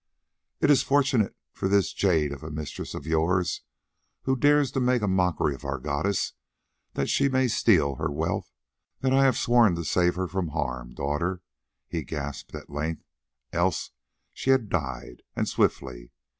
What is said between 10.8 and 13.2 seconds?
daughter," he gasped at length,